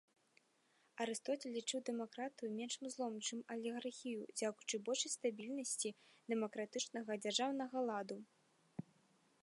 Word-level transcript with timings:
Арыстоцель 1.03 1.51
лічыў 1.57 1.79
дэмакратыю 1.89 2.49
меншым 2.59 2.85
злом, 2.93 3.13
чым 3.27 3.39
алігархію, 3.55 4.23
дзякуючы 4.41 4.75
большай 4.87 5.11
стабільнасці 5.19 5.89
дэмакратычнага 6.33 7.11
дзяржаўнага 7.27 7.77
ладу. 7.91 8.17